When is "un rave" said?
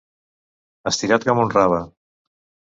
1.45-1.81